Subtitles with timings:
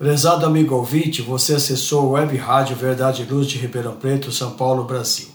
[0.00, 4.52] Prezado amigo ouvinte, você acessou o Web Rádio Verdade e Luz de Ribeirão Preto, São
[4.52, 5.28] Paulo, Brasil.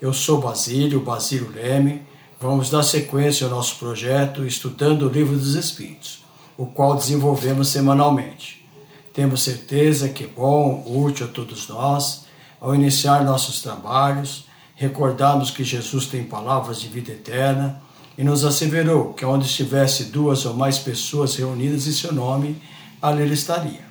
[0.00, 2.00] Eu sou Basílio, Basílio Leme.
[2.40, 6.24] Vamos dar sequência ao nosso projeto Estudando o Livro dos Espíritos,
[6.56, 8.66] o qual desenvolvemos semanalmente.
[9.12, 12.24] Temos certeza que é bom, útil a todos nós,
[12.58, 17.82] ao iniciar nossos trabalhos, recordarmos que Jesus tem palavras de vida eterna
[18.16, 22.56] e nos asseverou que onde estivesse duas ou mais pessoas reunidas em seu nome,
[23.02, 23.89] ali ele estaria.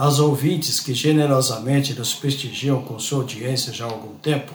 [0.00, 4.50] Aos ouvintes que generosamente nos prestigiam com sua audiência já há algum tempo,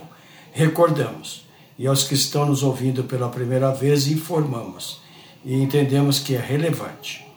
[0.52, 1.46] recordamos,
[1.78, 5.02] e aos que estão nos ouvindo pela primeira vez, informamos
[5.46, 7.28] e entendemos que é relevante.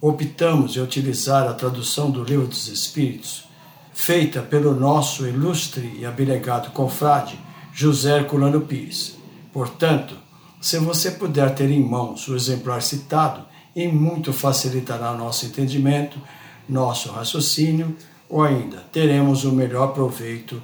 [0.00, 3.44] Optamos em utilizar a tradução do Livro dos Espíritos,
[3.92, 7.38] feita pelo nosso ilustre e abnegado confrade
[7.72, 9.14] José Herculano Pires.
[9.52, 10.16] Portanto,
[10.60, 13.44] se você puder ter em mãos o exemplar citado,
[13.74, 16.18] e muito facilitará nosso entendimento
[16.68, 17.96] nosso raciocínio
[18.32, 20.62] ou ainda teremos o melhor proveito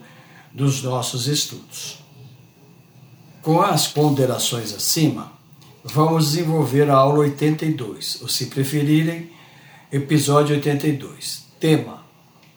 [0.52, 2.02] dos nossos estudos.
[3.42, 5.30] Com as ponderações acima,
[5.84, 9.30] vamos desenvolver a aula 82, ou se preferirem,
[9.92, 11.44] episódio 82.
[11.60, 12.02] Tema: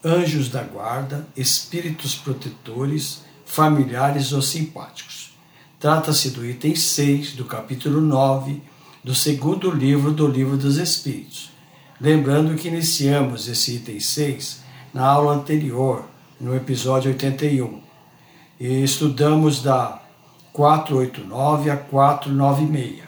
[0.04, 5.34] Anjos da guarda, espíritos protetores, familiares ou simpáticos.
[5.78, 8.62] Trata-se do item 6 do capítulo 9
[9.04, 11.51] do segundo livro do Livro dos Espíritos
[12.04, 16.04] Lembrando que iniciamos esse item 6 na aula anterior,
[16.40, 17.80] no episódio 81,
[18.60, 20.02] e estudamos da
[20.52, 23.04] 489 a 496.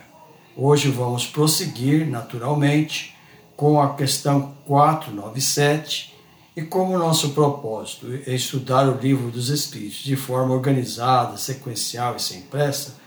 [0.55, 3.15] Hoje vamos prosseguir, naturalmente,
[3.57, 6.13] com a questão 497
[6.55, 12.21] e como nosso propósito é estudar o livro dos Espíritos de forma organizada, sequencial e
[12.21, 12.97] sem pressa,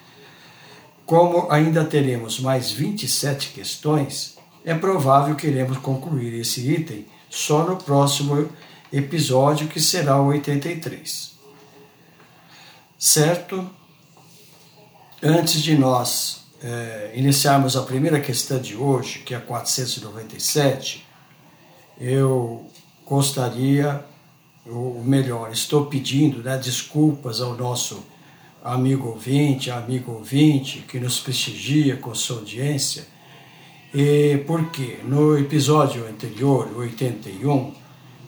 [1.06, 4.35] como ainda teremos mais 27 questões,
[4.66, 8.48] é provável que iremos concluir esse item só no próximo
[8.92, 11.36] episódio, que será o 83.
[12.98, 13.70] Certo?
[15.22, 21.06] Antes de nós é, iniciarmos a primeira questão de hoje, que é a 497,
[22.00, 22.68] eu
[23.06, 24.04] gostaria,
[24.66, 28.04] ou melhor, estou pedindo né, desculpas ao nosso
[28.64, 33.14] amigo ouvinte, amigo ouvinte, que nos prestigia com sua audiência
[33.94, 37.72] e porque no episódio anterior, 81,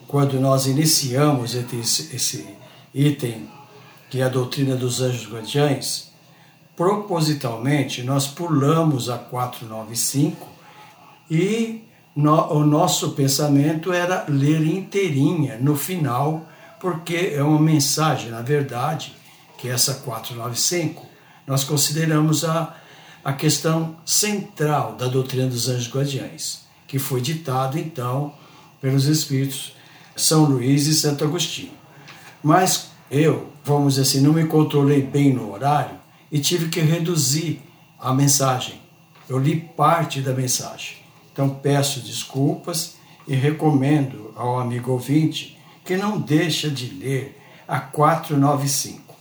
[0.07, 2.47] quando nós iniciamos esse,
[2.93, 3.47] item,
[4.09, 6.11] que é a doutrina dos anjos guardiães,
[6.75, 10.47] propositalmente nós pulamos a 495
[11.29, 11.83] e
[12.15, 16.47] no, o nosso pensamento era ler inteirinha no final,
[16.79, 19.15] porque é uma mensagem, na verdade,
[19.57, 21.05] que essa 495
[21.45, 22.75] nós consideramos a
[23.29, 28.33] a questão central da doutrina dos anjos guardiães, que foi ditado então
[28.81, 29.75] pelos espíritos
[30.15, 31.73] São Luís e Santo Agostinho.
[32.41, 35.95] Mas eu, vamos dizer assim, não me controlei bem no horário
[36.31, 37.61] e tive que reduzir
[37.99, 38.81] a mensagem.
[39.29, 40.97] Eu li parte da mensagem.
[41.31, 42.95] Então peço desculpas
[43.27, 45.55] e recomendo ao amigo ouvinte
[45.85, 49.13] que não deixa de ler a 495.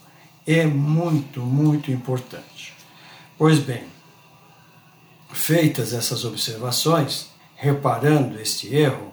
[0.47, 2.73] É muito, muito importante.
[3.37, 3.98] Pois bem,
[5.39, 9.13] feitas essas observações, reparando este erro,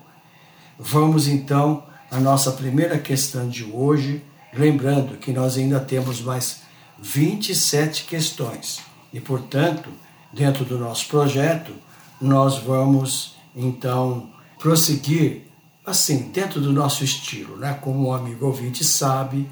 [0.78, 4.24] vamos então à nossa primeira questão de hoje,
[4.54, 6.62] lembrando que nós ainda temos mais
[7.00, 8.82] 27 questões
[9.14, 9.90] e, portanto,
[10.34, 11.72] dentro do nosso projeto,
[12.20, 14.30] nós vamos então
[14.60, 15.44] prosseguir
[15.86, 17.78] assim, dentro do nosso estilo, né?
[17.80, 19.48] como o amigo ouvinte sabe,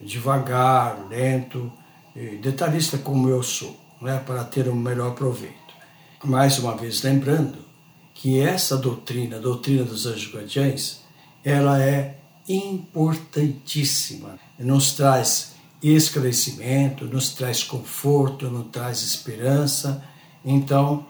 [0.00, 1.70] devagar, lento,
[2.40, 3.78] detalhista como eu sou.
[4.00, 5.63] né, para ter um melhor proveito.
[6.24, 7.58] Mais uma vez lembrando
[8.14, 11.02] que essa doutrina, a doutrina dos anjos guardiães,
[11.44, 12.16] ela é
[12.48, 14.38] importantíssima.
[14.58, 20.02] Nos traz esclarecimento, nos traz conforto, nos traz esperança.
[20.42, 21.06] Então,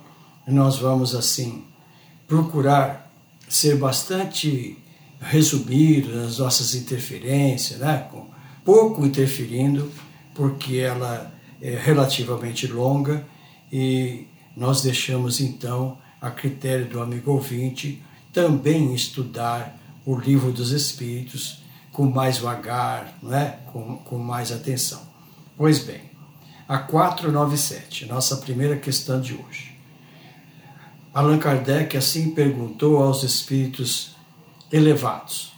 [0.49, 1.63] nós vamos assim
[2.27, 3.09] procurar
[3.49, 4.77] ser bastante
[5.21, 8.09] resumido nas nossas interferências, né?
[8.65, 9.93] Pouco interferindo,
[10.35, 11.33] porque ela
[11.63, 13.25] é relativamente longa
[13.73, 18.03] e nós deixamos então a critério do amigo ouvinte
[18.33, 21.63] também estudar o livro dos Espíritos
[21.93, 23.59] com mais vagar, não é?
[23.73, 25.01] com, com mais atenção.
[25.57, 26.03] Pois bem,
[26.69, 29.79] a 497, nossa primeira questão de hoje.
[31.13, 34.17] Allan Kardec assim perguntou aos espíritos
[34.73, 35.53] elevados: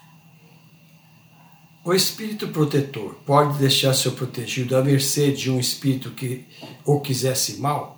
[1.83, 6.45] O espírito protetor pode deixar seu protegido à mercê de um espírito que
[6.85, 7.96] o quisesse mal?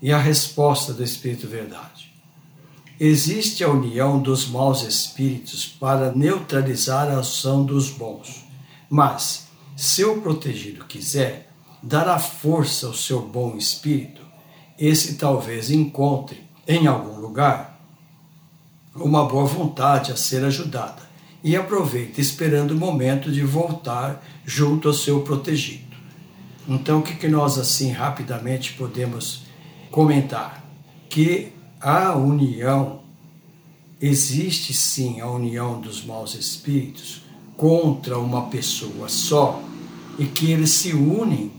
[0.00, 2.12] E a resposta do espírito verdade:
[2.98, 8.44] Existe a união dos maus espíritos para neutralizar a ação dos bons.
[8.88, 11.50] Mas, se o protegido quiser
[11.82, 14.22] dar a força ao seu bom espírito,
[14.78, 17.80] esse talvez encontre, em algum lugar,
[18.94, 21.06] uma boa vontade a ser ajudada
[21.44, 25.96] e aproveite esperando o momento de voltar junto ao seu protegido.
[26.66, 29.45] Então, o que, que nós assim rapidamente podemos
[29.96, 30.62] comentar?
[31.08, 33.00] Que a união,
[33.98, 37.22] existe sim a união dos maus espíritos
[37.56, 39.58] contra uma pessoa só
[40.18, 41.50] e que eles se unem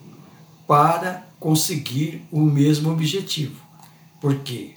[0.67, 3.59] para conseguir o mesmo objetivo.
[4.21, 4.75] Por quê?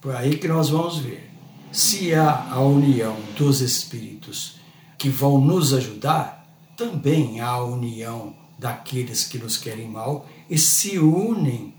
[0.00, 1.32] Por aí que nós vamos ver.
[1.72, 4.60] Se há a união dos espíritos
[4.96, 6.46] que vão nos ajudar,
[6.76, 11.74] também há a união daqueles que nos querem mal e se unem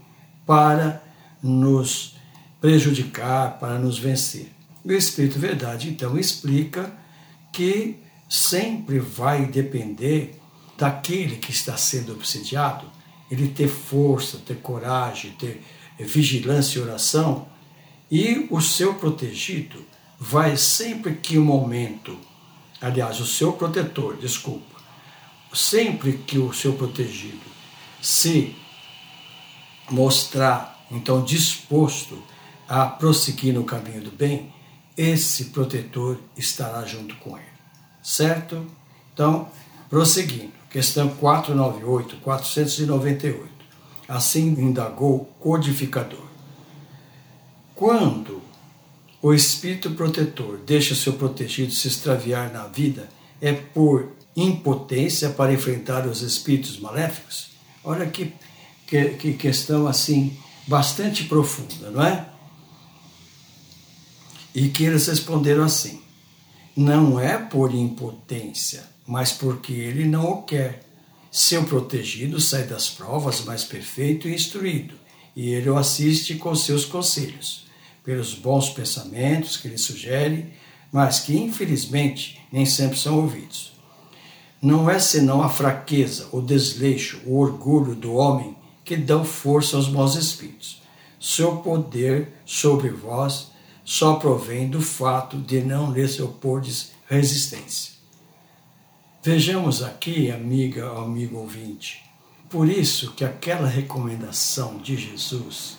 [0.45, 1.09] para
[1.41, 2.15] nos
[2.59, 4.51] prejudicar, para nos vencer.
[4.83, 6.93] O Espírito Verdade, então, explica
[7.51, 7.97] que
[8.29, 10.39] sempre vai depender
[10.77, 12.85] daquele que está sendo obsidiado,
[13.29, 15.63] ele ter força, ter coragem, ter
[15.99, 17.47] vigilância e oração,
[18.09, 19.85] e o seu protegido
[20.19, 22.17] vai sempre que o momento,
[22.81, 24.79] aliás, o seu protetor, desculpa,
[25.53, 27.51] sempre que o seu protegido
[28.01, 28.55] se
[29.89, 32.21] mostrar, então, disposto
[32.67, 34.53] a prosseguir no caminho do bem,
[34.97, 37.47] esse protetor estará junto com ele.
[38.03, 38.65] Certo?
[39.13, 39.49] Então,
[39.89, 40.51] prosseguindo.
[40.69, 43.49] Questão 498, 498.
[44.07, 46.25] Assim indagou o codificador.
[47.75, 48.41] Quando
[49.21, 53.09] o espírito protetor deixa seu protegido se extraviar na vida,
[53.41, 57.51] é por impotência para enfrentar os espíritos maléficos?
[57.83, 58.33] Olha que,
[58.87, 60.37] que, que questão assim
[60.71, 62.29] bastante profunda, não é?
[64.55, 66.01] E que eles responderam assim:
[66.75, 70.87] não é por impotência, mas porque ele não o quer.
[71.29, 74.95] Seu protegido sai das provas mais perfeito e instruído,
[75.35, 77.65] e ele o assiste com seus conselhos,
[78.03, 80.53] pelos bons pensamentos que lhe sugere,
[80.91, 83.73] mas que infelizmente nem sempre são ouvidos.
[84.61, 89.89] Não é senão a fraqueza, o desleixo, o orgulho do homem que dão força aos
[89.89, 90.81] maus espíritos.
[91.19, 93.51] Seu poder sobre vós
[93.83, 97.93] só provém do fato de não lhes opordes resistência.
[99.23, 102.03] Vejamos aqui, amiga, amigo ouvinte,
[102.49, 105.77] por isso que aquela recomendação de Jesus,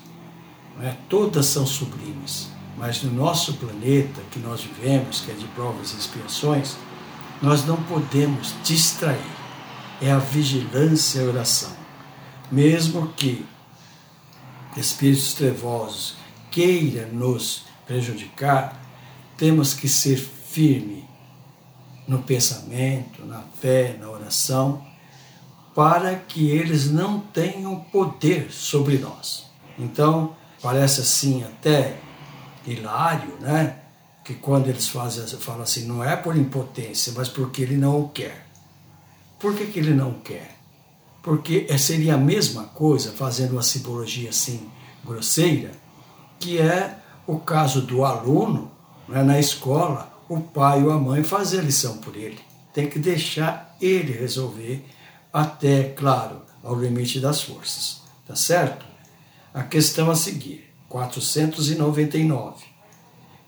[0.80, 5.92] é, todas são sublimes, mas no nosso planeta que nós vivemos, que é de provas
[5.92, 6.76] e expiações,
[7.42, 9.20] nós não podemos distrair.
[10.00, 11.81] É a vigilância e a oração.
[12.52, 13.46] Mesmo que
[14.76, 16.16] espíritos trevosos
[16.50, 18.78] queiram nos prejudicar,
[19.38, 21.08] temos que ser firme
[22.06, 24.86] no pensamento, na fé, na oração,
[25.74, 29.46] para que eles não tenham poder sobre nós.
[29.78, 31.96] Então, parece assim até
[32.66, 33.78] hilário, né?
[34.22, 38.08] Que quando eles fazem, falam assim, não é por impotência, mas porque ele não o
[38.10, 38.46] quer.
[39.38, 40.51] Por que, que ele não quer?
[41.22, 44.68] Porque seria a mesma coisa, fazendo uma simbologia assim
[45.04, 45.70] grosseira,
[46.38, 48.70] que é o caso do aluno,
[49.08, 52.40] né, na escola, o pai ou a mãe fazer a lição por ele.
[52.72, 54.84] Tem que deixar ele resolver,
[55.32, 58.02] até, claro, ao limite das forças.
[58.26, 58.84] Tá certo?
[59.52, 62.64] A questão a seguir, 499.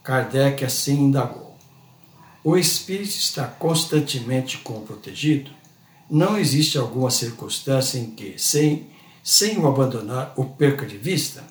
[0.03, 1.57] Kardec assim indagou.
[2.43, 5.51] O espírito está constantemente protegido?
[6.11, 8.95] Não existe alguma circunstância em que, sem
[9.25, 11.43] sem o abandonar ou perca de vista?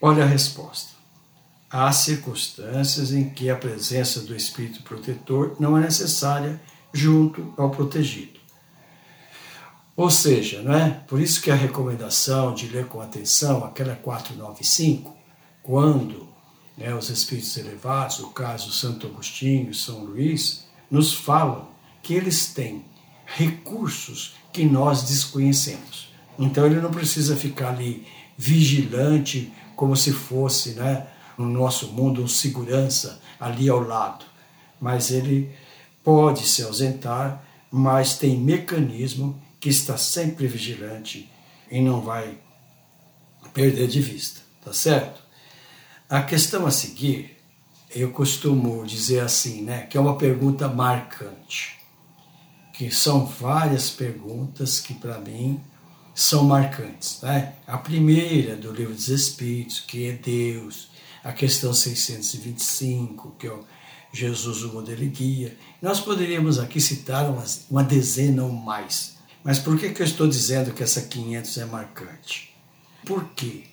[0.00, 0.94] Olha a resposta.
[1.68, 6.58] Há circunstâncias em que a presença do espírito protetor não é necessária
[6.90, 8.40] junto ao protegido.
[9.94, 10.90] Ou seja, não é?
[11.06, 15.14] por isso que a recomendação de ler com atenção aquela 495,
[15.62, 16.26] quando
[16.78, 21.68] né, os espíritos elevados, o caso Santo Agostinho São Luís, nos falam
[22.02, 22.84] que eles têm
[23.24, 26.08] recursos que nós desconhecemos.
[26.38, 32.28] Então ele não precisa ficar ali vigilante como se fosse, né, no nosso mundo um
[32.28, 34.24] segurança ali ao lado,
[34.80, 35.50] mas ele
[36.02, 41.28] pode se ausentar, mas tem mecanismo que está sempre vigilante
[41.70, 42.38] e não vai
[43.52, 45.22] perder de vista, tá certo?
[46.08, 47.36] A questão a seguir,
[47.94, 51.78] eu costumo dizer assim, né, que é uma pergunta marcante,
[52.74, 55.60] que são várias perguntas que para mim
[56.12, 57.54] são marcantes, né?
[57.66, 60.88] A primeira do livro dos Espíritos, que é Deus,
[61.22, 63.64] a questão 625, que é o
[64.12, 65.56] Jesus, o modelo e guia.
[65.80, 69.16] Nós poderíamos aqui citar uma, uma dezena ou mais.
[69.42, 72.54] Mas por que, que eu estou dizendo que essa 500 é marcante?
[73.04, 73.64] Porque,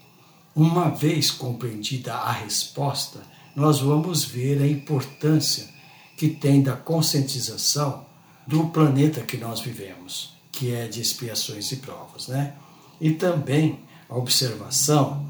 [0.55, 3.21] uma vez compreendida a resposta,
[3.55, 5.69] nós vamos ver a importância
[6.17, 8.10] que tem da conscientização
[8.51, 12.53] do planeta que nós vivemos, que é de expiações e provas, né?
[12.99, 13.79] E também
[14.09, 15.25] a observação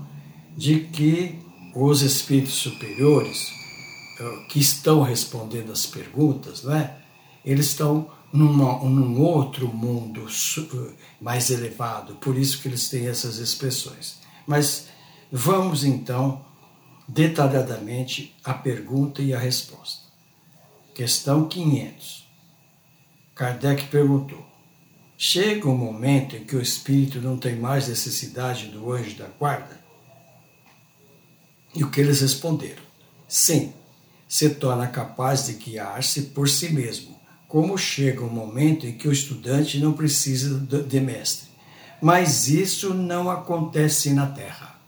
[0.57, 1.39] de que
[1.75, 3.47] os espíritos superiores
[4.19, 6.97] eh, que estão respondendo as perguntas, não é?
[7.45, 13.37] Eles estão numa, num outro mundo eh, mais elevado, por isso que eles têm essas
[13.37, 14.17] expressões.
[14.47, 14.87] Mas
[15.31, 16.43] vamos então
[17.07, 20.09] detalhadamente a pergunta e a resposta.
[20.95, 22.20] Questão 500.
[23.41, 24.45] Kardec perguntou:
[25.17, 29.81] Chega um momento em que o espírito não tem mais necessidade do anjo da guarda?
[31.73, 32.83] E o que eles responderam?
[33.27, 33.73] Sim,
[34.27, 39.11] se torna capaz de guiar-se por si mesmo, como chega um momento em que o
[39.11, 41.49] estudante não precisa de mestre.
[41.99, 44.79] Mas isso não acontece na Terra.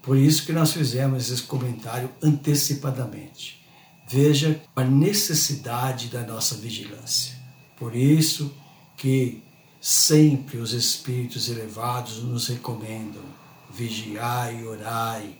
[0.00, 3.62] Por isso que nós fizemos esse comentário antecipadamente.
[4.08, 7.41] Veja a necessidade da nossa vigilância.
[7.82, 8.54] Por isso
[8.96, 9.42] que
[9.80, 13.24] sempre os espíritos elevados nos recomendam
[13.70, 15.34] vigiai e orai,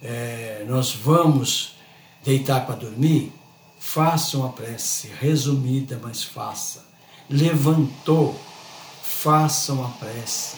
[0.00, 1.76] é, nós vamos
[2.24, 3.34] deitar para dormir,
[3.78, 6.86] faça uma prece resumida, mas faça.
[7.28, 8.34] Levantou,
[9.02, 10.56] faça uma prece.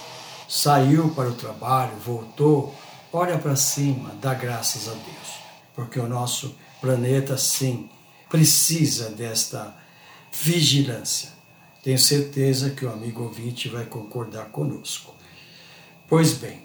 [0.48, 2.72] Saiu para o trabalho, voltou,
[3.12, 5.40] olha para cima, dá graças a Deus.
[5.74, 7.90] Porque o nosso planeta, sim,
[8.28, 9.82] precisa desta
[10.42, 11.32] vigilância.
[11.82, 15.14] Tenho certeza que o amigo ouvinte vai concordar conosco.
[16.08, 16.62] Pois bem,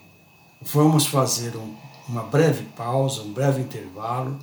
[0.62, 1.76] vamos fazer um
[2.10, 4.40] uma breve pausa, um breve intervalo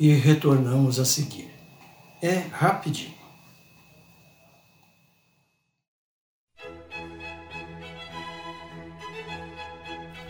[0.00, 1.50] e retornamos a seguir.
[2.22, 3.12] É rapidinho.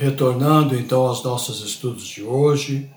[0.00, 2.90] Retornando então aos nossos estudos de hoje,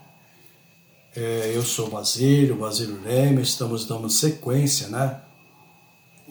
[1.13, 5.21] É, eu sou Basílio, Basílio Leme, estamos dando sequência né,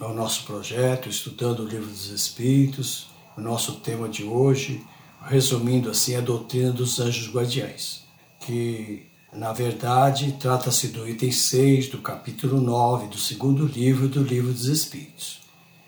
[0.00, 3.08] ao nosso projeto, estudando o Livro dos Espíritos.
[3.36, 4.82] O nosso tema de hoje,
[5.26, 8.04] resumindo assim, é a doutrina dos anjos guardiães,
[8.40, 14.50] que na verdade trata-se do item 6 do capítulo 9 do segundo livro do Livro
[14.52, 15.42] dos Espíritos.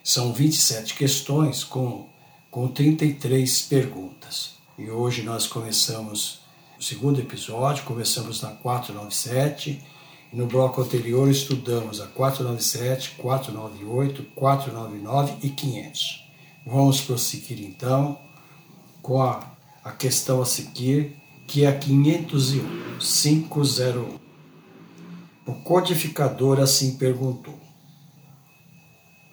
[0.04, 2.06] São 27 questões com,
[2.50, 4.54] com 33 perguntas.
[4.76, 6.40] E hoje nós começamos
[6.76, 9.80] o segundo episódio, começamos na 497
[10.32, 16.28] e no bloco anterior estudamos a 497, 498, 499 e 500.
[16.66, 18.18] Vamos prosseguir então
[19.00, 19.48] com a,
[19.84, 21.16] a questão a seguir,
[21.46, 24.18] que é a 501, 501.
[25.46, 27.54] O codificador assim perguntou: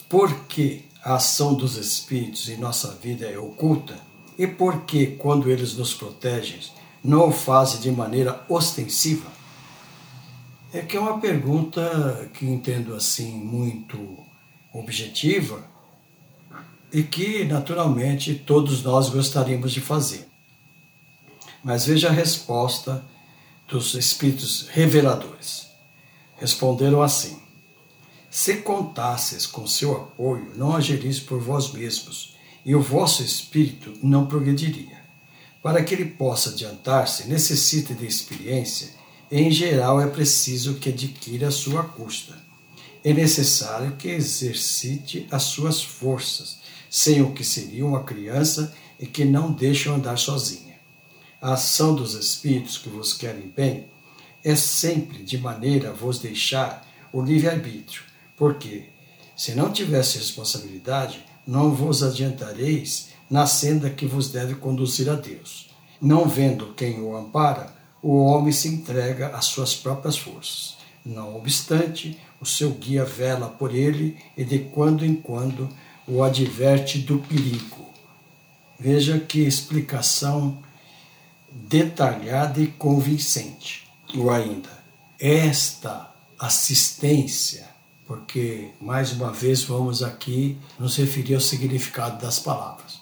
[0.07, 4.10] Por que a ação dos espíritos em nossa vida é oculta?
[4.41, 6.60] E por que, quando eles nos protegem,
[7.03, 9.29] não o fazem de maneira ostensiva?
[10.74, 14.17] É que é uma pergunta que entendo assim muito
[14.74, 15.63] objetiva
[16.91, 20.27] e que naturalmente todos nós gostaríamos de fazer.
[21.63, 23.05] Mas veja a resposta
[23.67, 25.67] dos espíritos reveladores.
[26.38, 27.39] Responderam assim:
[28.27, 34.25] Se contasses com seu apoio, não agiris por vós mesmos, e o vosso espírito não
[34.25, 35.01] progrediria.
[35.61, 38.89] Para que ele possa adiantar-se, necessita de experiência,
[39.29, 42.37] e em geral é preciso que adquira a sua custa.
[43.03, 49.25] É necessário que exercite as suas forças, sem o que seria uma criança e que
[49.25, 50.75] não deixa andar sozinha.
[51.41, 53.85] A ação dos espíritos que vos querem bem
[54.43, 58.03] é sempre de maneira a vos deixar o livre-arbítrio,
[58.35, 58.85] porque,
[59.35, 65.69] se não tivesse responsabilidade, não vos adiantareis na senda que vos deve conduzir a Deus.
[66.01, 70.77] Não vendo quem o ampara, o homem se entrega às suas próprias forças.
[71.05, 75.70] Não obstante, o seu guia vela por ele e de quando em quando
[76.07, 77.89] o adverte do perigo.
[78.79, 80.57] Veja que explicação
[81.51, 83.87] detalhada e convincente.
[84.15, 84.70] Ou ainda,
[85.20, 87.71] esta assistência
[88.11, 93.00] porque mais uma vez vamos aqui nos referir ao significado das palavras.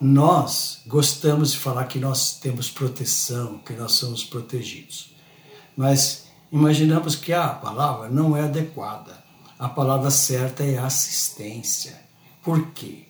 [0.00, 5.14] Nós gostamos de falar que nós temos proteção, que nós somos protegidos,
[5.76, 9.22] mas imaginamos que a palavra não é adequada.
[9.56, 12.02] A palavra certa é assistência.
[12.42, 13.04] Por quê?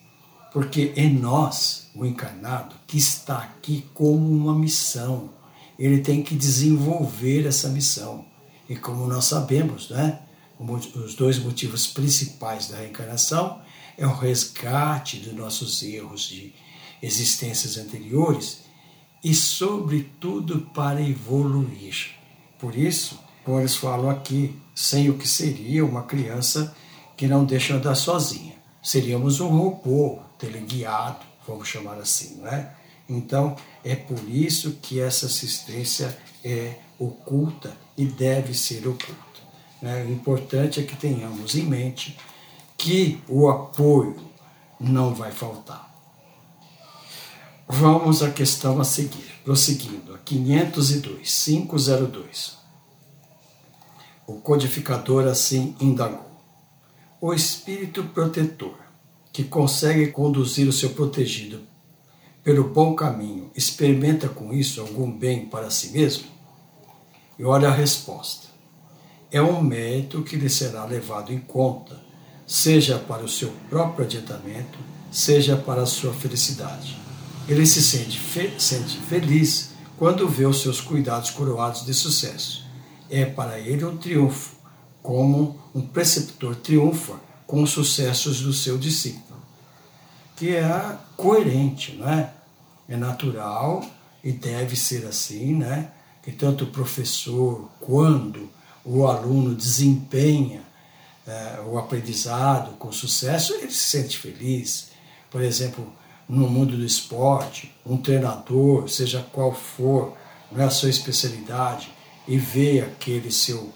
[0.53, 5.31] Porque é nós, o encarnado, que está aqui como uma missão.
[5.79, 8.23] Ele tem que desenvolver essa missão.
[8.69, 10.19] E como nós sabemos, né?
[10.95, 13.61] Os dois motivos principais da reencarnação
[13.97, 16.55] é o resgate dos nossos erros de
[17.03, 18.61] existências anteriores
[19.23, 22.13] e, sobretudo, para evoluir.
[22.59, 26.75] Por isso, eles falam aqui, sem o que seria uma criança
[27.17, 28.55] que não deixa andar sozinha.
[28.83, 32.75] Seríamos um robô teleguiado, vamos chamar assim, não é?
[33.09, 39.32] Então, é por isso que essa assistência é oculta e deve ser oculta.
[39.83, 40.05] Né?
[40.05, 42.17] O importante é que tenhamos em mente
[42.79, 44.17] que o apoio
[44.79, 45.91] não vai faltar.
[47.69, 52.59] Vamos à questão a seguir, prosseguindo, a 502, 502.
[54.27, 56.31] O codificador assim indagou.
[57.21, 58.77] O espírito protetor,
[59.33, 61.61] que consegue conduzir o seu protegido
[62.45, 66.27] pelo bom caminho, experimenta com isso algum bem para si mesmo?
[67.39, 68.42] E olha a resposta
[69.33, 71.99] é um mérito que lhe será levado em conta,
[72.47, 74.79] seja para o seu próprio adiantamento,
[75.11, 76.99] seja para a sua felicidade.
[77.49, 82.67] Ele se sente, fe sente feliz quando vê os seus cuidados coroados de sucesso.
[83.09, 84.55] É para ele um triunfo,
[85.03, 87.15] como um preceptor triunfa
[87.47, 89.41] com os sucessos do seu discípulo.
[90.37, 92.35] Que é coerente, não é?
[92.87, 93.83] É natural
[94.23, 95.91] e deve ser assim, né?
[96.23, 98.49] Que tanto o professor quando
[98.85, 100.63] o aluno desempenha
[101.27, 104.89] é, o aprendizado com sucesso, ele se sente feliz.
[105.31, 105.91] Por exemplo,
[106.29, 110.17] no mundo do esporte, um treinador, seja qual for,
[110.51, 111.93] não é a sua especialidade,
[112.27, 113.73] e vê aquele seu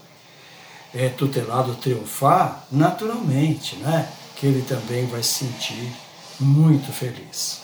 [0.95, 5.93] é, tutelado triunfar, naturalmente, né, que ele também vai se sentir
[6.39, 7.61] muito feliz.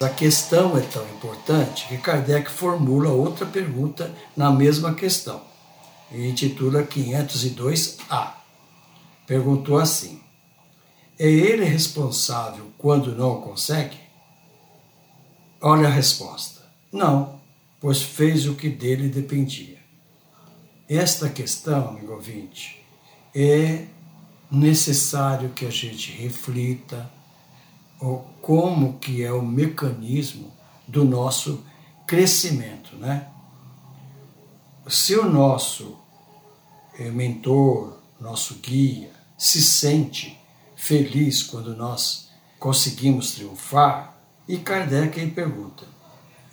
[0.00, 5.49] A questão é tão importante que Kardec formula outra pergunta na mesma questão
[6.10, 8.34] e intitula 502A.
[9.26, 10.20] Perguntou assim:
[11.18, 13.98] É ele responsável quando não consegue?
[15.60, 17.40] Olha a resposta: Não,
[17.80, 19.78] pois fez o que dele dependia.
[20.88, 22.84] esta questão, amigo ouvinte,
[23.34, 23.86] é
[24.50, 27.08] necessário que a gente reflita
[28.40, 30.52] como que é o mecanismo
[30.88, 31.64] do nosso
[32.06, 33.28] crescimento, né?
[34.88, 35.99] Se o nosso
[36.98, 40.38] mentor, nosso guia, se sente
[40.76, 45.86] feliz quando nós conseguimos triunfar, e Kardec aí pergunta,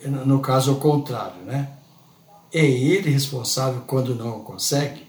[0.06, 1.70] no caso ao contrário, né?
[2.52, 5.06] É ele responsável quando não consegue?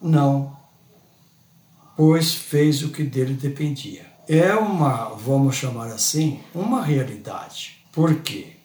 [0.00, 0.56] Não,
[1.96, 4.06] pois fez o que dele dependia.
[4.28, 7.84] É uma, vamos chamar assim, uma realidade.
[7.92, 8.56] Por quê?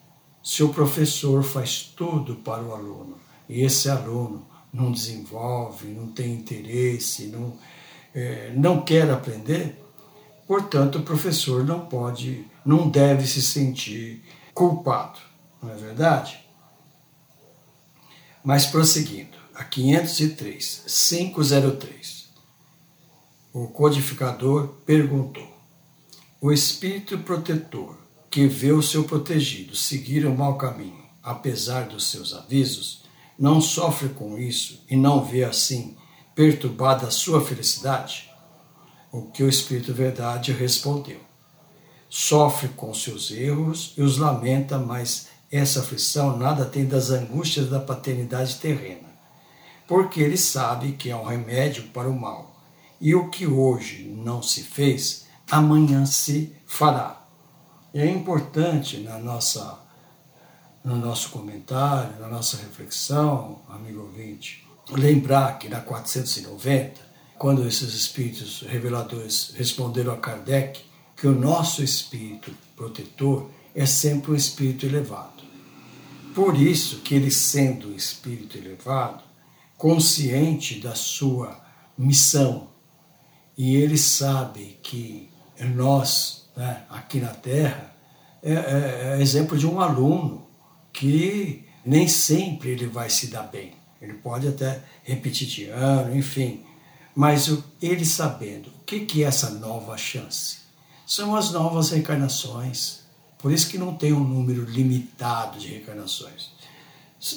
[0.43, 6.33] Se o professor faz tudo para o aluno e esse aluno não desenvolve, não tem
[6.33, 7.57] interesse, não,
[8.13, 9.79] é, não quer aprender,
[10.47, 15.19] portanto o professor não pode, não deve se sentir culpado,
[15.61, 16.39] não é verdade?
[18.43, 22.29] Mas prosseguindo, a 503, 503,
[23.53, 25.47] o codificador perguntou:
[26.41, 27.97] o espírito protetor
[28.29, 33.02] que vê o seu protegido seguir o mau caminho, apesar dos seus avisos,
[33.43, 35.97] não sofre com isso e não vê assim
[36.33, 38.31] perturbada a sua felicidade?
[39.11, 41.19] O que o Espírito Verdade respondeu:
[42.09, 47.81] Sofre com seus erros e os lamenta, mas essa aflição nada tem das angústias da
[47.81, 49.09] paternidade terrena,
[49.89, 52.63] porque ele sabe que é um remédio para o mal,
[53.01, 57.21] e o que hoje não se fez, amanhã se fará.
[57.93, 59.79] E é importante na nossa,
[60.83, 66.99] no nosso comentário, na nossa reflexão, amigo ouvinte, lembrar que na 490,
[67.37, 70.81] quando esses espíritos reveladores responderam a Kardec
[71.15, 75.43] que o nosso espírito protetor é sempre um espírito elevado.
[76.35, 79.23] Por isso que ele, sendo um espírito elevado,
[79.77, 81.61] consciente da sua
[81.97, 82.67] missão,
[83.57, 85.29] e ele sabe que
[85.75, 87.95] nós, né, aqui na Terra,
[88.41, 90.42] é, é, é exemplo de um aluno
[90.93, 93.73] que nem sempre ele vai se dar bem.
[94.01, 96.63] Ele pode até repetir de ano, enfim.
[97.15, 97.49] Mas
[97.81, 100.59] ele sabendo o que, que é essa nova chance,
[101.05, 103.03] são as novas reencarnações
[103.43, 106.51] por isso que não tem um número limitado de reencarnações.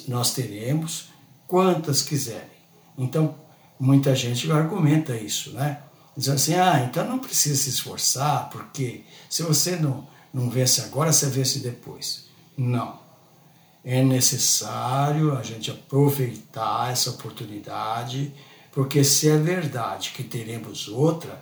[0.07, 1.09] Nós teremos
[1.49, 2.57] quantas quiserem.
[2.97, 3.35] Então,
[3.79, 5.83] muita gente argumenta isso, né?
[6.17, 11.13] Diz assim, ah, então não precisa se esforçar, porque se você não, não vence agora,
[11.13, 12.27] você vence depois.
[12.57, 13.01] Não.
[13.89, 18.35] É necessário a gente aproveitar essa oportunidade,
[18.73, 21.41] porque se é verdade que teremos outra,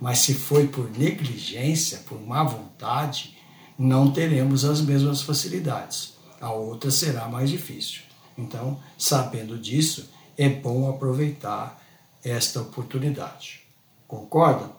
[0.00, 3.36] mas se foi por negligência, por má vontade,
[3.78, 6.14] não teremos as mesmas facilidades.
[6.40, 8.00] A outra será mais difícil.
[8.38, 11.78] Então, sabendo disso, é bom aproveitar
[12.24, 13.60] esta oportunidade.
[14.08, 14.74] Concordam?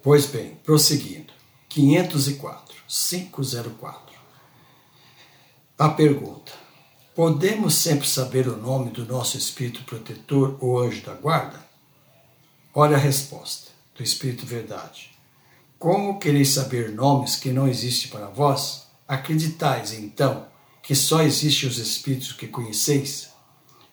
[0.00, 1.32] Pois bem, prosseguindo.
[1.68, 4.03] 504, 504.
[5.78, 6.52] A pergunta:
[7.14, 11.64] Podemos sempre saber o nome do nosso espírito protetor ou anjo da guarda?
[12.72, 15.10] Olha a resposta do Espírito Verdade.
[15.78, 18.86] Como quereis saber nomes que não existem para vós?
[19.06, 20.46] Acreditais, então,
[20.82, 23.30] que só existem os espíritos que conheceis?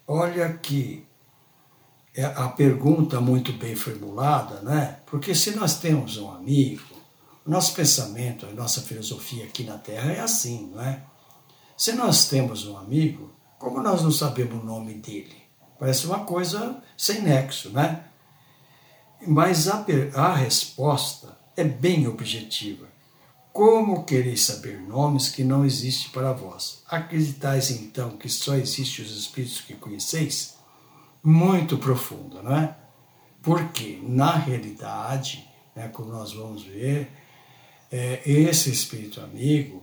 [0.07, 1.05] Olha aqui
[2.13, 4.99] é a pergunta muito bem formulada, né?
[5.05, 6.83] Porque se nós temos um amigo,
[7.45, 11.03] o nosso pensamento, a nossa filosofia aqui na Terra é assim, não é?
[11.81, 15.33] Se nós temos um amigo, como nós não sabemos o nome dele?
[15.79, 18.03] Parece uma coisa sem nexo, né?
[19.25, 22.87] Mas a, a resposta é bem objetiva.
[23.51, 26.83] Como quereis saber nomes que não existem para vós?
[26.87, 30.57] Acreditais então que só existem os espíritos que conheceis?
[31.23, 32.77] Muito profunda, não é?
[33.41, 37.11] Porque, na realidade, né, como nós vamos ver,
[37.91, 39.81] é, esse espírito amigo,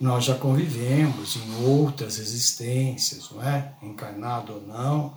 [0.00, 3.74] nós já convivemos em outras existências, não é?
[3.82, 5.16] Encarnado ou não,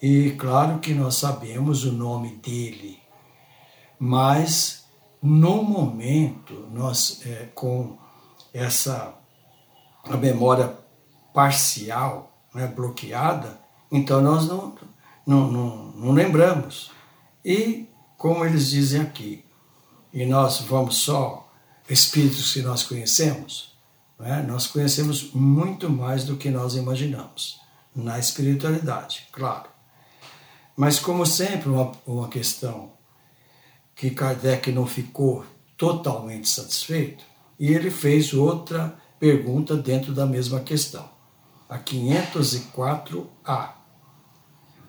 [0.00, 2.98] e claro que nós sabemos o nome dele,
[3.98, 4.86] mas
[5.22, 7.98] no momento, nós, é, com
[8.52, 9.14] essa
[10.04, 10.78] a memória
[11.34, 14.74] parcial né, bloqueada, então nós não,
[15.26, 16.90] não, não, não lembramos.
[17.44, 19.44] E, como eles dizem aqui,
[20.12, 21.52] e nós vamos só
[21.88, 23.75] espíritos que nós conhecemos,
[24.18, 27.60] né, nós conhecemos muito mais do que nós imaginamos,
[27.94, 29.68] na espiritualidade, claro.
[30.76, 32.92] Mas, como sempre, uma, uma questão
[33.94, 35.44] que Kardec não ficou
[35.76, 37.24] totalmente satisfeito
[37.58, 41.08] e ele fez outra pergunta dentro da mesma questão.
[41.68, 43.70] a 504A.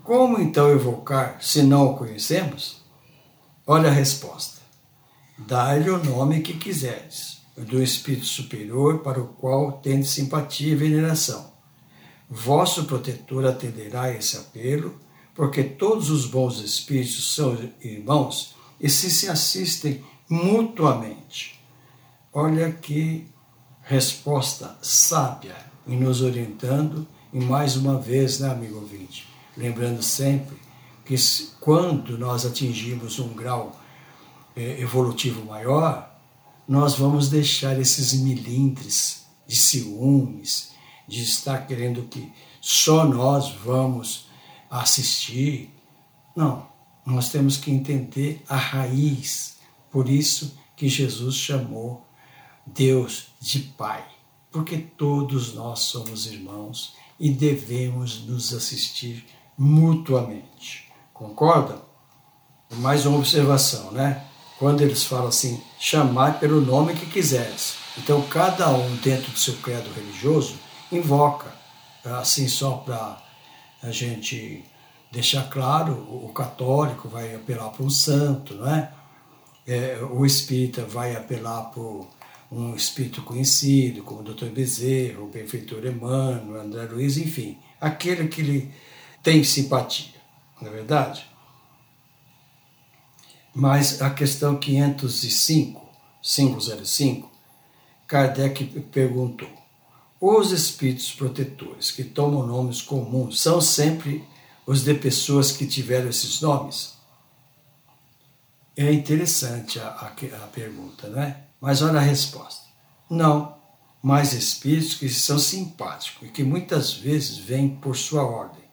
[0.04, 2.84] Como então evocar se não o conhecemos?
[3.66, 4.62] Olha a resposta.
[5.38, 11.52] Dá-lhe o nome que quiseres, do Espírito Superior para o qual tendes simpatia e veneração.
[12.30, 14.96] Vosso protetor atenderá esse apelo,
[15.34, 21.60] porque todos os bons espíritos são irmãos e se, se assistem mutuamente.
[22.34, 23.28] Olha que
[23.82, 25.56] resposta sábia
[25.88, 29.28] e nos orientando, e mais uma vez, né, amigo ouvinte?
[29.56, 30.58] Lembrando sempre
[31.06, 31.16] que
[31.62, 33.80] quando nós atingimos um grau
[34.56, 36.07] é, evolutivo maior,
[36.68, 40.72] nós vamos deixar esses milindres de ciúmes,
[41.08, 44.28] de estar querendo que só nós vamos
[44.70, 45.74] assistir.
[46.36, 46.68] Não,
[47.06, 49.58] nós temos que entender a raiz.
[49.90, 52.06] Por isso que Jesus chamou
[52.66, 54.06] Deus de Pai,
[54.52, 59.26] porque todos nós somos irmãos e devemos nos assistir
[59.58, 60.92] mutuamente.
[61.14, 61.82] Concorda?
[62.76, 64.27] Mais uma observação, né?
[64.60, 67.76] Quando eles falam assim, chamar pelo nome que quiseres.
[67.98, 70.56] Então, cada um dentro do seu credo religioso
[70.92, 71.52] invoca,
[72.04, 73.22] assim, só para
[73.84, 74.64] a gente
[75.12, 78.92] deixar claro: o católico vai apelar para um santo, não é?
[79.68, 82.08] é o espírita vai apelar por
[82.52, 84.46] um espírito conhecido, como o Dr.
[84.46, 88.72] Bezerra, o benfeitor Emmanuel, André Luiz, enfim, aquele que lhe
[89.22, 90.14] tem simpatia,
[90.62, 91.26] não é verdade?
[93.60, 95.82] Mas a questão 505,
[96.22, 97.32] 505,
[98.06, 99.50] Kardec perguntou:
[100.22, 104.24] os espíritos protetores que tomam nomes comuns são sempre
[104.64, 107.00] os de pessoas que tiveram esses nomes?
[108.76, 111.46] É interessante a, a, a pergunta, né?
[111.60, 112.68] Mas olha a resposta.
[113.10, 113.58] Não,
[114.04, 118.64] mas espíritos que são simpáticos e que muitas vezes vêm por sua ordem.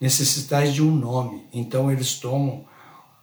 [0.00, 2.70] Necessitais de um nome, então eles tomam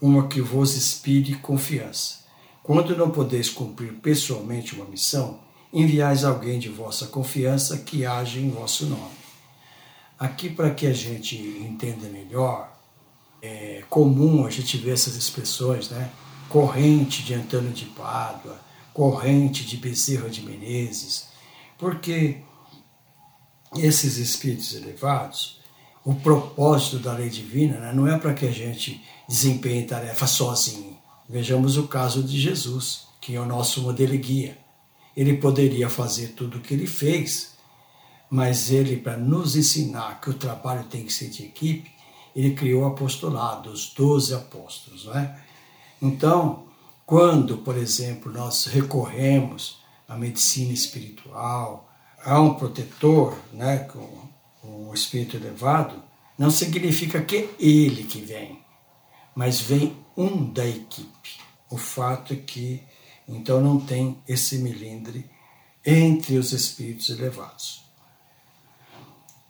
[0.02, 2.20] uma que vos inspire confiança.
[2.64, 5.40] Quando não podeis cumprir pessoalmente uma missão,
[5.74, 9.20] enviais alguém de vossa confiança que age em vosso nome.
[10.18, 12.78] Aqui, para que a gente entenda melhor,
[13.42, 16.10] é comum a gente ver essas expressões, né?
[16.50, 18.60] Corrente de Antônio de Pádua,
[18.94, 21.30] corrente de Bezerra de Menezes,
[21.78, 22.38] porque
[23.78, 25.62] esses espíritos elevados,
[26.04, 30.98] o propósito da lei divina né, não é para que a gente desempenhe tarefa sozinho.
[31.30, 34.58] Vejamos o caso de Jesus, que é o nosso modelo guia.
[35.16, 37.52] Ele poderia fazer tudo o que ele fez,
[38.28, 41.92] mas ele, para nos ensinar que o trabalho tem que ser de equipe,
[42.36, 45.06] ele criou o apostolado, os doze apóstolos.
[45.06, 45.40] Não é?
[46.02, 46.64] Então,
[47.06, 51.88] quando, por exemplo, nós recorremos à medicina espiritual,
[52.26, 54.10] a um protetor, né, com
[54.64, 56.02] um espírito elevado,
[56.36, 58.68] não significa que é ele que vem,
[59.40, 61.40] mas vem um da equipe.
[61.70, 62.84] O fato é que
[63.26, 65.26] então não tem esse milindre
[65.86, 67.86] entre os espíritos elevados.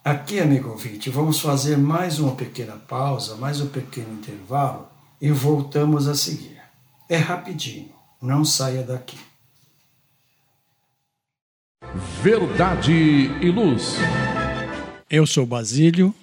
[0.05, 4.87] Aqui, amigo ouvinte, vamos fazer mais uma pequena pausa, mais um pequeno intervalo
[5.19, 6.61] e voltamos a seguir.
[7.09, 9.17] É rapidinho, não saia daqui.
[12.21, 13.95] Verdade e Luz.
[15.09, 16.13] Eu sou Basílio,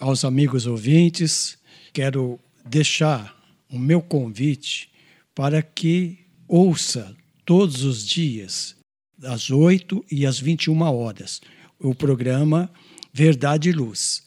[0.00, 1.56] aos amigos ouvintes,
[1.92, 3.36] quero deixar
[3.70, 4.90] o meu convite
[5.34, 8.76] para que ouça todos os dias,
[9.22, 11.40] às 8 e às 21 horas,
[11.78, 12.70] o programa
[13.12, 14.22] Verdade e Luz.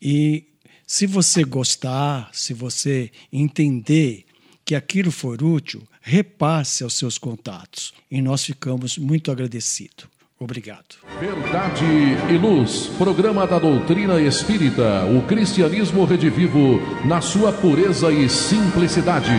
[0.00, 0.44] E
[0.86, 4.24] se você gostar, se você entender
[4.64, 7.92] que aquilo for útil, repasse aos seus contatos.
[8.10, 10.06] E nós ficamos muito agradecidos.
[10.42, 10.96] Obrigado.
[11.20, 11.84] Verdade
[12.28, 19.30] e Luz, programa da doutrina espírita, o cristianismo redivivo na sua pureza e simplicidade.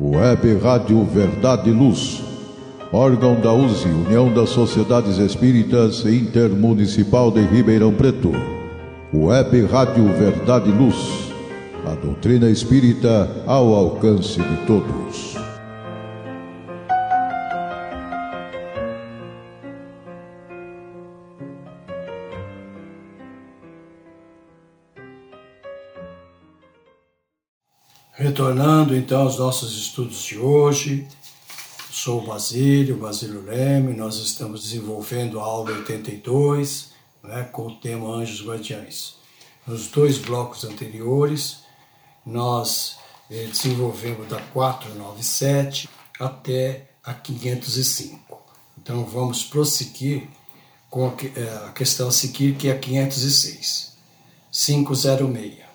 [0.00, 2.24] Web Rádio Verdade e Luz
[2.92, 8.55] órgão da USE, União das Sociedades Espíritas Intermunicipal de Ribeirão Preto.
[9.14, 10.96] Web Rádio Verdade e Luz.
[11.86, 15.36] A doutrina espírita ao alcance de todos.
[28.12, 31.06] Retornando então aos nossos estudos de hoje,
[31.88, 36.95] Sou o Basílio, Basílio Leme, nós estamos desenvolvendo a aula 82
[37.26, 39.16] né, com o tema Anjos Guardiães.
[39.66, 41.64] Nos dois blocos anteriores,
[42.24, 42.96] nós
[43.30, 48.42] eh, desenvolvemos da 497 até a 505.
[48.78, 50.28] Então vamos prosseguir
[50.88, 53.96] com a eh, questão a seguir, que é a 506.
[54.50, 55.66] 506.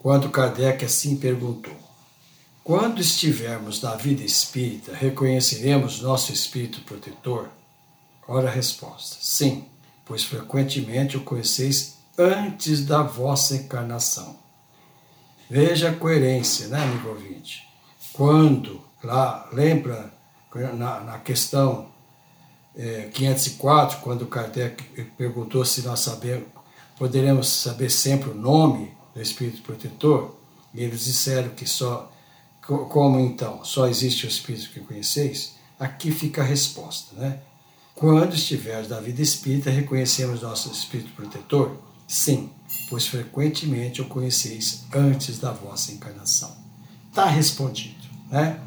[0.00, 1.74] Quando Kardec assim perguntou:
[2.62, 7.48] Quando estivermos na vida espírita, reconheceremos nosso espírito protetor?
[8.28, 9.64] Ora a resposta: Sim,
[10.06, 14.38] pois frequentemente o conheceis antes da vossa encarnação.
[15.50, 17.68] Veja a coerência, né, amigo ouvinte?
[18.12, 20.10] Quando, lá, lembra
[20.74, 21.88] na, na questão
[22.74, 24.82] é, 504, quando Kardec
[25.18, 26.48] perguntou se nós sabemos,
[26.96, 30.36] poderemos saber sempre o nome do Espírito Protetor,
[30.72, 32.10] e eles disseram que só,
[32.62, 37.40] como então, só existe o Espírito que conheceis, aqui fica a resposta, né?
[37.96, 41.78] Quando estiveres da vida espírita, reconhecemos nosso Espírito Protetor?
[42.06, 42.50] Sim,
[42.90, 46.54] pois frequentemente o conheceis antes da vossa encarnação.
[47.08, 48.60] Está respondido, né?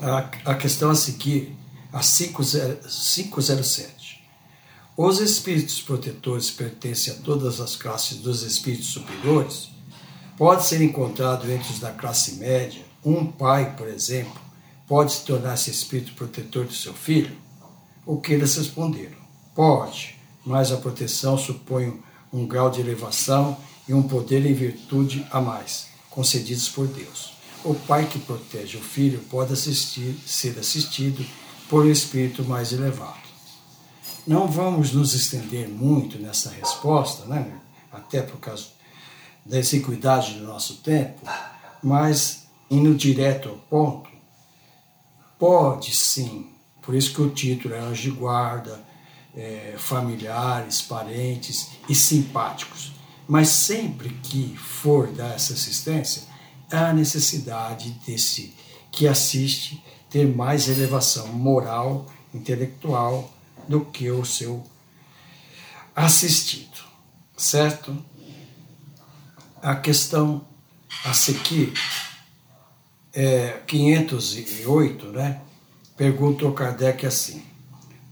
[0.00, 1.54] A, a questão a seguir,
[1.92, 4.24] a 507.
[4.96, 9.68] Os espíritos protetores pertencem a todas as classes dos espíritos superiores?
[10.38, 12.82] Pode ser encontrado entre os da classe média.
[13.04, 14.40] Um pai, por exemplo,
[14.88, 17.49] pode se tornar-se espírito protetor do seu filho?
[18.10, 19.16] O que eles responderam?
[19.54, 23.56] Pode, mas a proteção supõe um grau de elevação
[23.88, 27.34] e um poder em virtude a mais, concedidos por Deus.
[27.64, 31.24] O pai que protege o filho pode assistir, ser assistido
[31.68, 33.20] por um espírito mais elevado.
[34.26, 37.60] Não vamos nos estender muito nessa resposta, né?
[37.92, 38.70] até por causa
[39.46, 41.20] da exiguidade do nosso tempo,
[41.80, 44.10] mas indo direto ao ponto,
[45.38, 46.49] pode sim,
[46.90, 48.84] por isso que o título é Anjo de Guarda,
[49.36, 52.92] é, familiares, parentes e simpáticos.
[53.28, 56.24] Mas sempre que for dar essa assistência,
[56.68, 58.52] há necessidade desse
[58.90, 63.32] que assiste ter mais elevação moral, intelectual
[63.68, 64.66] do que o seu
[65.94, 66.76] assistido,
[67.36, 67.96] certo?
[69.62, 70.44] A questão
[71.04, 71.72] a seguir
[73.12, 75.42] é 508, né?
[76.00, 77.42] Perguntou Kardec assim: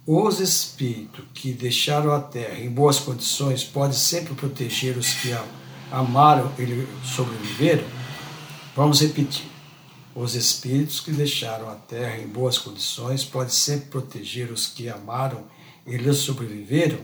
[0.06, 5.34] Os espíritos que deixaram a Terra em boas condições podem sempre proteger os que
[5.90, 7.86] amaram e sobreviveram?
[8.76, 9.46] Vamos repetir.
[10.14, 15.44] Os espíritos que deixaram a terra em boas condições podem sempre proteger os que amaram
[15.86, 17.00] e sobreviveram?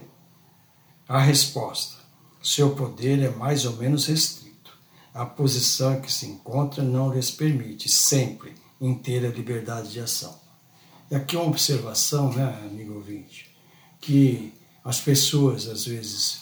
[1.09, 1.97] A resposta:
[2.43, 4.77] seu poder é mais ou menos restrito.
[5.15, 10.44] A posição em que se encontra não lhes permite sempre inteira liberdade de ação.
[11.11, 13.55] E aqui uma observação, né, amigo ouvinte,
[14.01, 14.53] que
[14.85, 16.41] as pessoas, às vezes,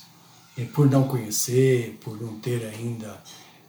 [0.75, 3.22] por não conhecer, por não ter ainda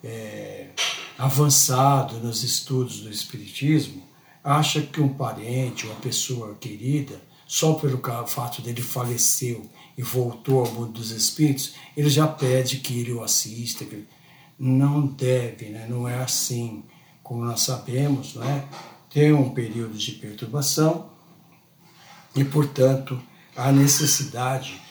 [0.04, 0.70] é,
[1.18, 4.04] avançado nos estudos do Espiritismo,
[4.44, 10.72] acha que um parente, uma pessoa querida, só pelo fato dele faleceu e voltou ao
[10.72, 13.86] mundo dos espíritos, ele já pede que ele o assista.
[14.58, 15.86] Não deve, né?
[15.90, 16.84] não é assim.
[17.22, 18.68] Como nós sabemos, não é?
[19.14, 21.12] Tem um período de perturbação
[22.36, 23.22] e, portanto,
[23.56, 24.82] há necessidade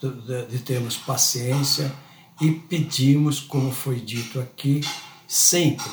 [0.00, 1.92] de, de termos paciência
[2.40, 4.80] e pedimos, como foi dito aqui,
[5.26, 5.90] sempre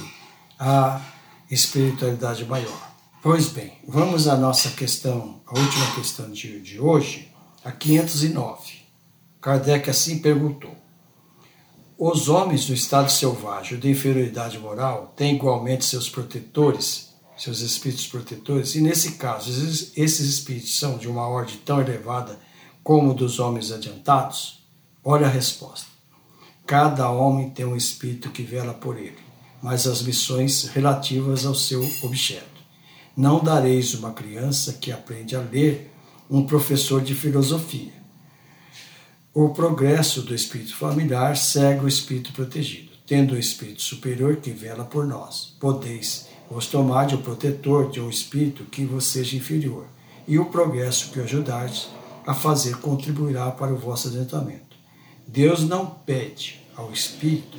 [0.60, 1.02] a
[1.50, 2.92] espiritualidade maior.
[3.22, 7.32] Pois bem, vamos à nossa questão, a última questão de, de hoje,
[7.64, 8.82] a 509.
[9.40, 10.76] Kardec assim perguntou:
[11.98, 17.11] Os homens do estado selvagem de inferioridade moral têm igualmente seus protetores,
[17.42, 18.76] seus espíritos protetores?
[18.76, 22.40] E nesse caso, esses espíritos são de uma ordem tão elevada
[22.84, 24.64] como dos homens adiantados?
[25.04, 25.88] Olha a resposta.
[26.68, 29.18] Cada homem tem um espírito que vela por ele,
[29.62, 32.62] mas as missões relativas ao seu objeto.
[33.18, 35.92] Não dareis uma criança que aprende a ler
[36.30, 37.92] um professor de filosofia.
[39.34, 44.86] O progresso do espírito familiar segue o espírito protegido, tendo o espírito superior que vela
[44.86, 45.56] por nós.
[45.60, 49.86] Podeis vos tomar de um protetor de um espírito que vos seja inferior,
[50.28, 51.88] e o progresso que o ajudardes
[52.28, 54.76] a fazer contribuirá para o vosso adiantamento.
[55.26, 57.58] Deus não pede ao espírito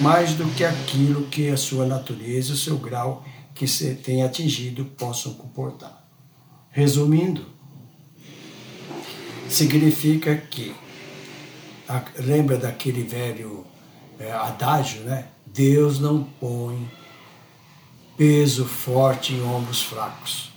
[0.00, 3.24] mais do que aquilo que a sua natureza e o seu grau
[3.54, 6.04] que se tem atingido possam comportar.
[6.70, 7.46] Resumindo,
[9.48, 10.74] significa que,
[12.18, 13.64] lembra daquele velho
[14.18, 15.28] é, adágio, né?
[15.46, 16.90] Deus não põe
[18.22, 20.52] peso forte em ombros fracos.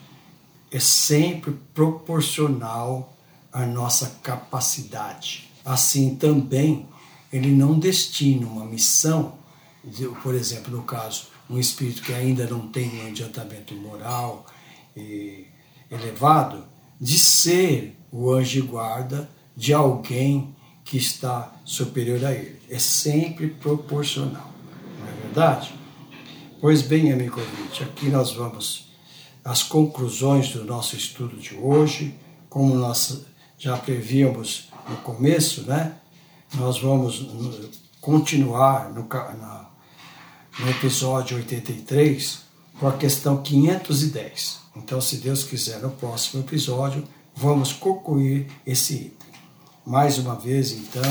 [0.72, 3.18] É sempre proporcional
[3.51, 5.49] à nossa capacidade.
[5.66, 6.88] Assim também
[7.34, 9.39] ele não destina uma missão,
[10.22, 14.45] por exemplo, no caso, um espírito que ainda não tem um adiantamento moral
[15.89, 16.68] elevado,
[17.01, 22.61] de ser o anjo guarda de alguém que está superior a ele.
[22.70, 24.51] É sempre proporcional,
[24.99, 25.84] não é verdade?
[26.62, 28.89] Pois bem, amigo ouvinte, aqui nós vamos
[29.43, 32.16] às conclusões do nosso estudo de hoje,
[32.49, 33.26] como nós
[33.58, 35.95] já prevíamos no começo, né?
[36.56, 37.28] Nós vamos
[37.99, 39.70] continuar no, na,
[40.58, 42.39] no episódio 83
[42.80, 44.62] com a questão 510.
[44.78, 49.30] Então, se Deus quiser, no próximo episódio, vamos concluir esse item.
[49.86, 51.03] Mais uma vez, então,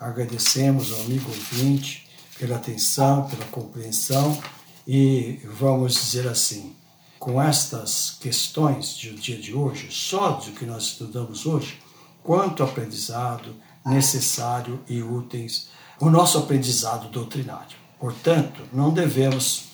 [0.00, 4.40] agradecemos ao amigo ouvinte pela atenção, pela compreensão
[4.86, 6.76] e vamos dizer assim,
[7.18, 11.80] com estas questões do dia de hoje, só do que nós estudamos hoje,
[12.22, 15.68] quanto aprendizado necessário e úteis
[15.98, 17.76] o nosso aprendizado doutrinário.
[17.98, 19.64] Portanto, não devemos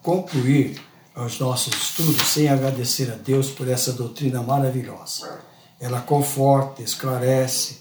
[0.00, 0.80] concluir
[1.14, 5.40] os nossos estudos sem agradecer a Deus por essa doutrina maravilhosa.
[5.80, 7.78] Ela conforta, esclarece,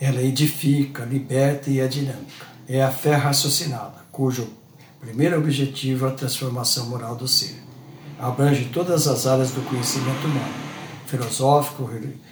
[0.00, 2.46] ela edifica, liberta e é dinâmica.
[2.66, 4.48] É a fé raciocinada, cujo
[5.04, 7.62] primeiro objetivo é a transformação moral do ser.
[8.18, 10.54] Abrange todas as áreas do conhecimento humano,
[11.06, 11.90] filosófico,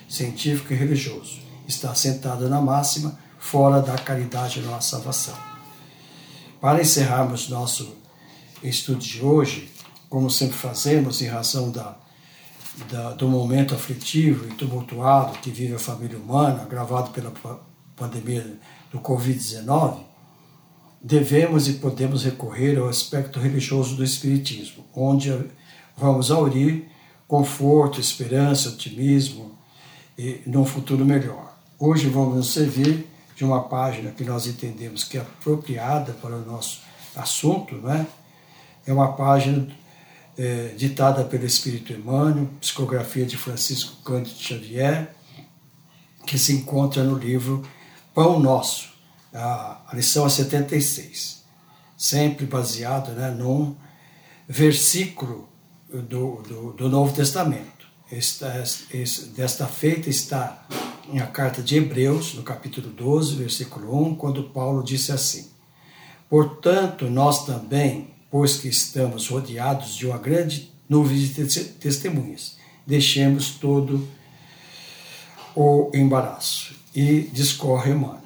[0.08, 1.38] científico e religioso.
[1.68, 5.34] Está assentado na máxima, fora da caridade e nossa salvação.
[6.60, 7.94] Para encerrarmos nosso
[8.62, 9.70] estudo de hoje,
[10.08, 11.96] como sempre fazemos, em razão da,
[12.90, 17.32] da, do momento aflitivo e tumultuado que vive a família humana, agravado pela
[17.96, 18.58] pandemia
[18.90, 20.11] do Covid-19,
[21.02, 25.32] devemos e podemos recorrer ao aspecto religioso do Espiritismo, onde
[25.96, 26.88] vamos aurir
[27.26, 29.58] conforto, esperança, otimismo
[30.16, 31.56] e num futuro melhor.
[31.78, 36.44] Hoje vamos nos servir de uma página que nós entendemos que é apropriada para o
[36.44, 36.82] nosso
[37.16, 38.06] assunto, né?
[38.86, 39.66] É uma página
[40.36, 45.14] é, ditada pelo Espírito Emmanuel, psicografia de Francisco Cândido Xavier,
[46.26, 47.62] que se encontra no livro
[48.14, 48.91] Pão Nosso,
[49.32, 51.42] a, a lição a 76,
[51.96, 53.74] sempre baseado né, num
[54.48, 55.48] versículo
[55.88, 57.86] do, do, do Novo Testamento.
[58.10, 58.62] Esta,
[59.34, 60.66] desta feita está
[61.12, 65.50] na carta de Hebreus, no capítulo 12, versículo 1, quando Paulo disse assim:
[66.28, 72.56] Portanto, nós também, pois que estamos rodeados de uma grande nuvem de testemunhas,
[72.86, 74.06] deixemos todo
[75.54, 76.74] o embaraço.
[76.94, 78.21] E discorre Emmanuel.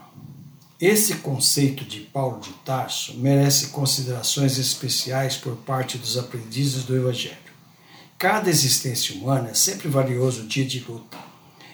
[0.80, 7.36] Esse conceito de Paulo de Tarso merece considerações especiais por parte dos aprendizes do Evangelho.
[8.18, 11.16] Cada existência humana é sempre valioso dia de luta,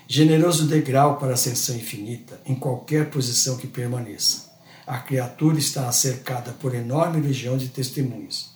[0.07, 4.53] generoso degrau para a ascensão infinita, em qualquer posição que permaneça
[4.86, 8.50] a criatura está cercada por enorme legião de testemunhas.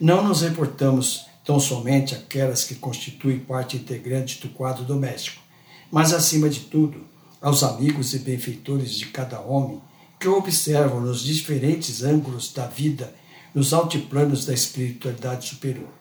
[0.00, 5.42] Não nos reportamos tão somente aquelas que constituem parte integrante do quadro doméstico,
[5.90, 7.06] mas, acima de tudo,
[7.40, 9.80] aos amigos e benfeitores de cada homem
[10.18, 13.14] que observam nos diferentes ângulos da vida,
[13.54, 15.92] nos altiplanos da espiritualidade superior.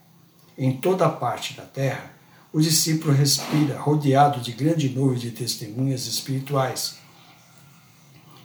[0.58, 2.12] Em toda parte da terra,
[2.52, 6.96] o discípulo respira rodeado de grande nuvem de testemunhas espirituais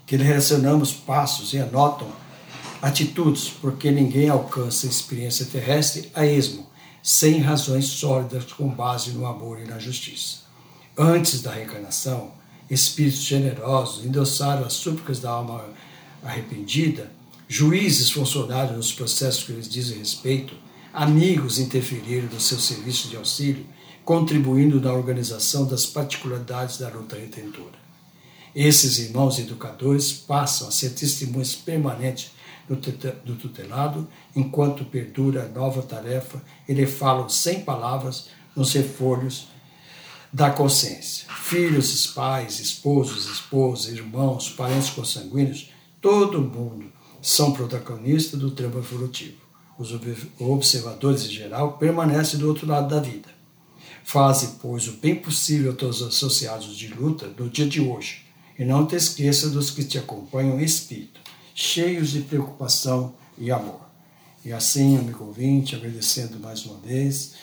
[0.07, 2.12] que relacionamos passos e anotam
[2.82, 6.66] atitudes, porque ninguém alcança a experiência terrestre a esmo,
[7.03, 10.43] sem razões sólidas com base no amor e na justiça.
[10.99, 12.32] Antes da reencarnação,
[12.73, 15.62] espíritos generosos endossaram as súplicas da alma
[16.23, 17.12] arrependida,
[17.47, 20.55] juízes funcionaram nos processos que lhes dizem respeito,
[20.91, 23.66] amigos interferiram no seu serviço de auxílio,
[24.07, 27.83] contribuindo na organização das particularidades da luta retentora.
[28.55, 32.31] Esses irmãos educadores passam a ser testemunhas permanentes
[32.68, 39.52] do tutelado, enquanto perdura a nova tarefa, eles falam sem palavras nos refolhos
[40.33, 41.26] da consciência.
[41.43, 45.70] Filhos, pais, esposos, esposas, irmãos, parentes consanguíneos,
[46.01, 49.37] todo mundo são protagonistas do trama evolutivo.
[49.78, 49.93] Os
[50.41, 53.28] observadores em geral permanecem do outro lado da vida.
[54.05, 58.24] Fazem, pois, o bem possível a todos os associados de luta do dia de hoje,
[58.59, 61.20] e não te esqueça dos que te acompanham em espírito,
[61.55, 63.80] cheios de preocupação e amor.
[64.45, 67.35] E assim, amigo ouvinte, agradecendo mais uma vez,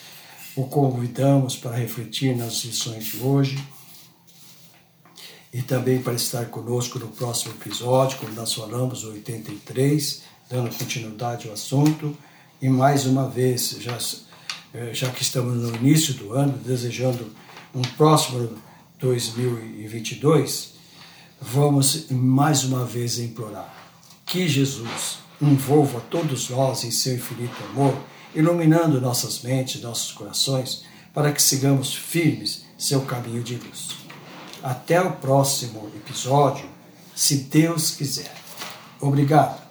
[0.59, 3.57] o convidamos para refletir nas lições de hoje
[5.53, 11.47] e também para estar conosco no próximo episódio, quando nós falamos o 83, dando continuidade
[11.47, 12.15] ao assunto.
[12.61, 13.97] E mais uma vez, já,
[14.73, 17.33] eh, já que estamos no início do ano, desejando
[17.73, 18.49] um próximo
[18.99, 20.73] 2022,
[21.39, 23.73] vamos mais uma vez implorar
[24.25, 27.97] que Jesus envolva todos nós em seu infinito amor,
[28.35, 33.97] iluminando nossas mentes, nossos corações, para que sigamos firmes seu caminho de luz.
[34.61, 36.65] Até o próximo episódio,
[37.15, 38.33] se Deus quiser.
[38.99, 39.69] Obrigado.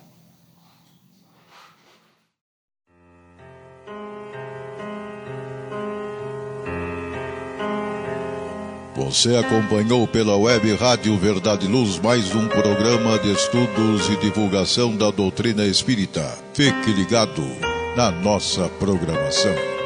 [8.97, 15.11] Você acompanhou pela web Rádio Verdade Luz mais um programa de estudos e divulgação da
[15.11, 16.37] doutrina espírita.
[16.53, 17.43] Fique ligado
[17.99, 19.78] na nossa programação.